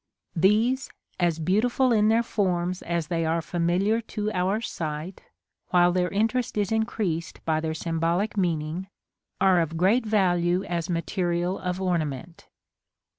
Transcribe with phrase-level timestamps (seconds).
[0.35, 5.21] These, as beautiful in their forms as they are familiar to our sight,
[5.67, 8.87] while their interest is increased by their symbolic meaning,
[9.39, 12.47] are of great value as material of ornament.